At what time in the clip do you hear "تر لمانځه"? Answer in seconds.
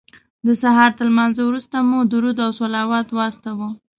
0.97-1.41